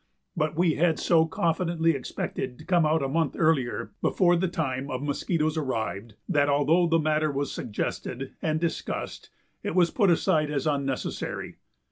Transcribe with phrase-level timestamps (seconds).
[0.35, 4.89] But we had so confidently expected to come out a month earlier, before the time
[4.89, 9.29] of mosquitoes arrived, that although the matter was suggested and discussed
[9.61, 11.57] it was put aside as unnecessary.